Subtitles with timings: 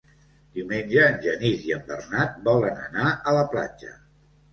[0.59, 3.93] Diumenge en Genís i en Bernat volen anar a la platja.